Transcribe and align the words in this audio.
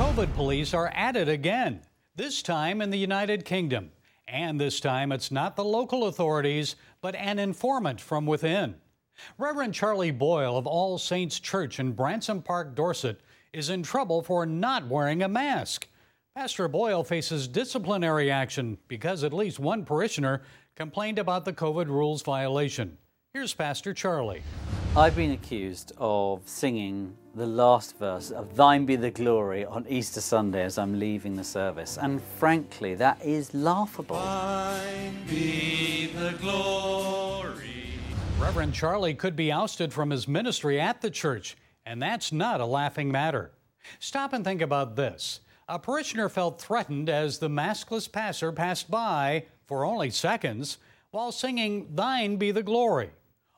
COVID 0.00 0.34
police 0.34 0.72
are 0.72 0.88
at 0.94 1.14
it 1.14 1.28
again, 1.28 1.82
this 2.16 2.40
time 2.40 2.80
in 2.80 2.88
the 2.88 2.96
United 2.96 3.44
Kingdom. 3.44 3.90
And 4.26 4.58
this 4.58 4.80
time 4.80 5.12
it's 5.12 5.30
not 5.30 5.56
the 5.56 5.62
local 5.62 6.06
authorities, 6.06 6.74
but 7.02 7.14
an 7.16 7.38
informant 7.38 8.00
from 8.00 8.24
within. 8.24 8.76
Reverend 9.36 9.74
Charlie 9.74 10.10
Boyle 10.10 10.56
of 10.56 10.66
All 10.66 10.96
Saints 10.96 11.38
Church 11.38 11.78
in 11.78 11.92
Branksome 11.92 12.40
Park, 12.40 12.74
Dorset, 12.74 13.20
is 13.52 13.68
in 13.68 13.82
trouble 13.82 14.22
for 14.22 14.46
not 14.46 14.88
wearing 14.88 15.22
a 15.22 15.28
mask. 15.28 15.86
Pastor 16.34 16.66
Boyle 16.66 17.04
faces 17.04 17.46
disciplinary 17.46 18.30
action 18.30 18.78
because 18.88 19.22
at 19.22 19.34
least 19.34 19.60
one 19.60 19.84
parishioner 19.84 20.40
complained 20.76 21.18
about 21.18 21.44
the 21.44 21.52
COVID 21.52 21.88
rules 21.88 22.22
violation. 22.22 22.96
Here's 23.34 23.52
Pastor 23.52 23.92
Charlie. 23.92 24.42
I've 24.96 25.14
been 25.14 25.30
accused 25.30 25.92
of 25.98 26.42
singing 26.46 27.16
the 27.36 27.46
last 27.46 27.96
verse 27.96 28.32
of 28.32 28.56
Thine 28.56 28.86
be 28.86 28.96
the 28.96 29.12
glory 29.12 29.64
on 29.64 29.86
Easter 29.88 30.20
Sunday 30.20 30.64
as 30.64 30.78
I'm 30.78 30.98
leaving 30.98 31.36
the 31.36 31.44
service. 31.44 31.96
And 31.96 32.20
frankly, 32.20 32.96
that 32.96 33.24
is 33.24 33.54
laughable. 33.54 34.16
Thine 34.16 35.16
be 35.28 36.06
the 36.06 36.32
glory. 36.40 38.00
Reverend 38.40 38.74
Charlie 38.74 39.14
could 39.14 39.36
be 39.36 39.52
ousted 39.52 39.92
from 39.92 40.10
his 40.10 40.26
ministry 40.26 40.80
at 40.80 41.00
the 41.00 41.10
church, 41.10 41.56
and 41.86 42.02
that's 42.02 42.32
not 42.32 42.60
a 42.60 42.66
laughing 42.66 43.12
matter. 43.12 43.52
Stop 44.00 44.32
and 44.32 44.44
think 44.44 44.60
about 44.60 44.96
this. 44.96 45.38
A 45.68 45.78
parishioner 45.78 46.28
felt 46.28 46.60
threatened 46.60 47.08
as 47.08 47.38
the 47.38 47.48
maskless 47.48 48.10
passer 48.10 48.50
passed 48.50 48.90
by 48.90 49.46
for 49.66 49.84
only 49.84 50.10
seconds 50.10 50.78
while 51.12 51.30
singing 51.30 51.94
Thine 51.94 52.38
be 52.38 52.50
the 52.50 52.64
glory. 52.64 53.10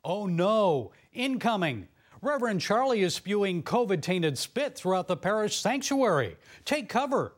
Oh 0.04 0.26
no, 0.26 0.92
incoming! 1.12 1.86
Reverend 2.20 2.60
Charlie 2.60 3.02
is 3.02 3.14
spewing 3.14 3.62
COVID 3.62 4.02
tainted 4.02 4.36
spit 4.36 4.74
throughout 4.76 5.06
the 5.08 5.16
parish 5.16 5.56
sanctuary. 5.56 6.36
Take 6.64 6.88
cover. 6.88 7.34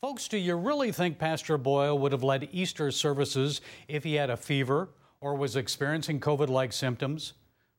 Folks, 0.00 0.26
do 0.26 0.38
you 0.38 0.56
really 0.56 0.90
think 0.90 1.18
Pastor 1.18 1.56
Boyle 1.58 1.98
would 1.98 2.12
have 2.12 2.24
led 2.24 2.48
Easter 2.52 2.90
services 2.90 3.60
if 3.86 4.02
he 4.02 4.14
had 4.14 4.30
a 4.30 4.36
fever 4.36 4.90
or 5.20 5.36
was 5.36 5.54
experiencing 5.54 6.18
COVID 6.18 6.48
like 6.48 6.72
symptoms? 6.72 7.34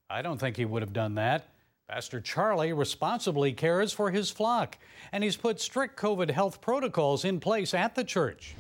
I 0.10 0.22
don't 0.22 0.38
think 0.38 0.56
he 0.56 0.66
would 0.66 0.82
have 0.82 0.94
done 0.94 1.16
that. 1.16 1.50
Pastor 1.90 2.22
Charlie 2.22 2.72
responsibly 2.72 3.52
cares 3.52 3.92
for 3.92 4.10
his 4.10 4.32
flock, 4.32 4.78
and 5.12 5.24
he's 5.24 5.36
put 5.36 5.60
strict 5.60 6.00
COVID 6.00 6.32
health 6.32 6.62
protocols 6.62 7.26
in 7.26 7.40
place 7.42 7.74
at 7.74 7.96
the 7.96 8.04
church. 8.04 8.56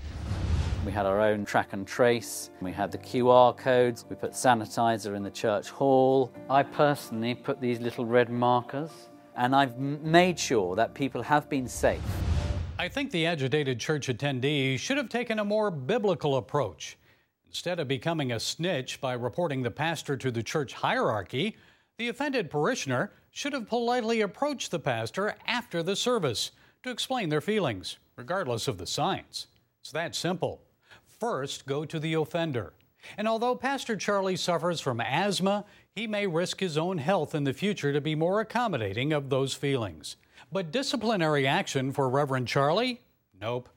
We 0.85 0.91
had 0.91 1.05
our 1.05 1.21
own 1.21 1.45
track 1.45 1.71
and 1.71 1.87
trace. 1.87 2.49
We 2.59 2.73
had 2.73 2.91
the 2.91 2.97
QR 2.97 3.55
codes. 3.55 4.03
We 4.09 4.17
put 4.17 4.33
sanitizer 4.33 5.15
in 5.15 5.23
the 5.23 5.31
church 5.31 5.69
hall. 5.69 6.29
I 6.49 6.63
personally 6.63 7.35
put 7.35 7.61
these 7.61 7.79
little 7.79 8.05
red 8.05 8.29
markers, 8.29 8.89
and 9.37 9.55
I've 9.55 9.79
made 9.79 10.37
sure 10.37 10.75
that 10.75 10.93
people 10.93 11.23
have 11.23 11.49
been 11.49 11.69
safe. 11.69 12.01
I 12.77 12.89
think 12.89 13.11
the 13.11 13.25
agitated 13.25 13.79
church 13.79 14.07
attendee 14.07 14.77
should 14.77 14.97
have 14.97 15.07
taken 15.07 15.39
a 15.39 15.45
more 15.45 15.71
biblical 15.71 16.35
approach. 16.35 16.97
Instead 17.47 17.79
of 17.79 17.87
becoming 17.87 18.33
a 18.33 18.39
snitch 18.39 18.99
by 18.99 19.13
reporting 19.13 19.63
the 19.63 19.71
pastor 19.71 20.17
to 20.17 20.31
the 20.31 20.43
church 20.43 20.73
hierarchy, 20.73 21.55
the 21.97 22.09
offended 22.09 22.49
parishioner 22.49 23.13
should 23.31 23.53
have 23.53 23.69
politely 23.69 24.19
approached 24.19 24.69
the 24.69 24.79
pastor 24.79 25.35
after 25.47 25.81
the 25.81 25.95
service 25.95 26.51
to 26.83 26.89
explain 26.89 27.29
their 27.29 27.39
feelings, 27.39 27.99
regardless 28.17 28.67
of 28.67 28.77
the 28.77 28.87
signs. 28.87 29.47
It's 29.79 29.91
that 29.91 30.13
simple 30.13 30.61
first 31.23 31.65
go 31.65 31.85
to 31.85 31.99
the 31.99 32.15
offender. 32.15 32.73
And 33.17 33.29
although 33.29 33.55
Pastor 33.55 33.95
Charlie 33.95 34.35
suffers 34.35 34.81
from 34.81 34.99
asthma, 34.99 35.63
he 35.95 36.05
may 36.05 36.27
risk 36.27 36.59
his 36.59 36.77
own 36.77 36.97
health 36.97 37.33
in 37.33 37.45
the 37.45 37.53
future 37.53 37.93
to 37.93 38.01
be 38.01 38.13
more 38.13 38.41
accommodating 38.41 39.13
of 39.13 39.29
those 39.29 39.53
feelings. 39.53 40.17
But 40.51 40.73
disciplinary 40.73 41.47
action 41.47 41.93
for 41.93 42.09
Reverend 42.09 42.49
Charlie? 42.49 42.99
Nope. 43.39 43.69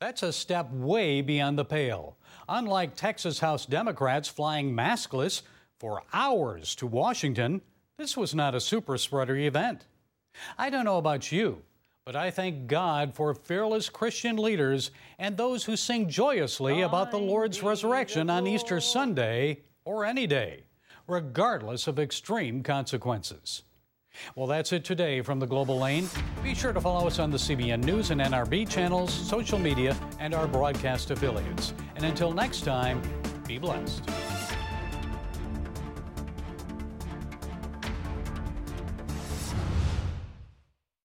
That's 0.00 0.22
a 0.22 0.32
step 0.32 0.72
way 0.72 1.20
beyond 1.20 1.58
the 1.58 1.66
pale. 1.66 2.16
Unlike 2.48 2.96
Texas 2.96 3.38
House 3.38 3.66
Democrats 3.66 4.30
flying 4.30 4.74
maskless 4.74 5.42
for 5.78 6.04
hours 6.14 6.74
to 6.76 6.86
Washington, 6.86 7.60
this 7.98 8.16
was 8.16 8.34
not 8.34 8.54
a 8.54 8.60
super 8.60 8.96
spreader 8.96 9.36
event. 9.36 9.84
I 10.56 10.70
don't 10.70 10.86
know 10.86 10.96
about 10.96 11.30
you, 11.30 11.64
but 12.04 12.16
I 12.16 12.30
thank 12.30 12.66
God 12.66 13.14
for 13.14 13.34
fearless 13.34 13.88
Christian 13.88 14.36
leaders 14.36 14.90
and 15.18 15.36
those 15.36 15.64
who 15.64 15.76
sing 15.76 16.08
joyously 16.08 16.82
about 16.82 17.10
the 17.10 17.18
Lord's 17.18 17.62
resurrection 17.62 18.28
on 18.28 18.46
Easter 18.46 18.80
Sunday 18.80 19.62
or 19.84 20.04
any 20.04 20.26
day, 20.26 20.64
regardless 21.06 21.86
of 21.86 21.98
extreme 21.98 22.62
consequences. 22.62 23.62
Well, 24.36 24.46
that's 24.46 24.72
it 24.72 24.84
today 24.84 25.22
from 25.22 25.40
the 25.40 25.46
Global 25.46 25.78
Lane. 25.78 26.08
Be 26.42 26.54
sure 26.54 26.72
to 26.72 26.80
follow 26.80 27.06
us 27.06 27.18
on 27.18 27.30
the 27.30 27.38
CBN 27.38 27.82
News 27.82 28.10
and 28.10 28.20
NRB 28.20 28.68
channels, 28.68 29.12
social 29.12 29.58
media, 29.58 29.96
and 30.20 30.34
our 30.34 30.46
broadcast 30.46 31.10
affiliates. 31.10 31.74
And 31.96 32.04
until 32.04 32.32
next 32.32 32.64
time, 32.64 33.02
be 33.46 33.58
blessed. 33.58 34.08